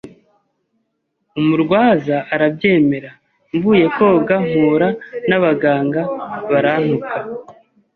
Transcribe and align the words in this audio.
umurwaza 1.39 2.17
arabyemera 2.33 3.11
mvuye 3.55 3.85
koga 3.95 4.35
mpura 4.47 4.87
n’abaganga 5.27 6.01
barantuka 6.51 7.17